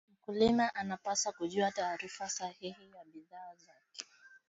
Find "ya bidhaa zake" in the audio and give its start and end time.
2.93-4.05